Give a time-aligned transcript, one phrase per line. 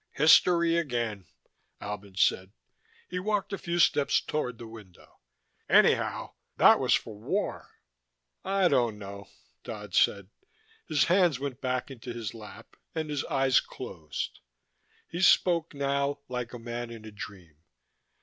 [0.13, 1.27] "History again,"
[1.79, 2.53] Albin said.
[3.07, 5.19] He walked a few steps toward the window.
[5.69, 7.69] "Anyhow, that was for war."
[8.43, 9.29] "I don't know,"
[9.63, 10.31] Dodd said.
[10.89, 14.39] His hands went back into his lap, and his eyes closed.
[15.07, 17.57] He spoke, now, like a man in a dream.